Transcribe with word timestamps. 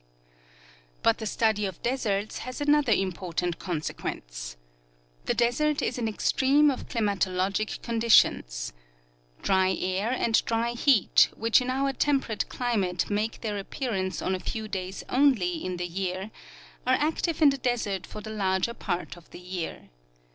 But 1.03 1.19
the 1.19 1.27
study 1.27 1.67
of 1.67 1.79
deserts 1.83 2.39
has 2.39 2.59
another 2.59 2.91
imj^ortant 2.91 3.59
consequence. 3.59 4.57
The 5.25 5.35
desert 5.35 5.83
is 5.83 5.99
an 5.99 6.07
extreme 6.07 6.71
of 6.71 6.87
climatologic 6.87 7.83
conditions. 7.83 8.73
Dry 9.43 9.73
air 9.79 10.09
and 10.11 10.43
dry 10.45 10.71
heat, 10.71 11.29
which 11.37 11.61
in 11.61 11.69
our 11.69 11.93
temperate 11.93 12.49
climate 12.49 13.11
make 13.11 13.41
their 13.41 13.59
ap 13.59 13.69
pearance 13.69 14.25
on 14.25 14.33
a 14.33 14.39
few 14.39 14.67
days 14.67 15.03
only 15.07 15.63
in 15.63 15.77
the 15.77 15.85
year, 15.85 16.31
are 16.87 16.95
active 16.95 17.39
in 17.39 17.51
the 17.51 17.59
desert 17.59 18.07
for 18.07 18.21
the 18.21 18.31
larger 18.31 18.73
j^art 18.73 19.15
of 19.17 19.29
the 19.29 19.39
year. 19.39 19.89